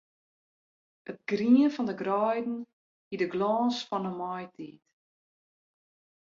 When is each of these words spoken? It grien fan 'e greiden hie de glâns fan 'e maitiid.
It 1.11 1.19
grien 1.29 1.71
fan 1.75 1.91
'e 1.91 1.95
greiden 2.01 2.57
hie 3.09 3.19
de 3.21 3.27
glâns 3.33 3.77
fan 3.89 4.07
'e 4.09 4.13
maitiid. 4.19 4.79